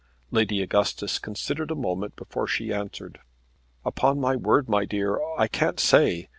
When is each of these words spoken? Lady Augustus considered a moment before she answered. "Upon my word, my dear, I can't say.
Lady 0.31 0.63
Augustus 0.63 1.19
considered 1.19 1.69
a 1.69 1.75
moment 1.75 2.15
before 2.15 2.47
she 2.47 2.73
answered. 2.73 3.19
"Upon 3.85 4.19
my 4.19 4.35
word, 4.35 4.67
my 4.67 4.83
dear, 4.83 5.19
I 5.37 5.47
can't 5.47 5.79
say. 5.79 6.27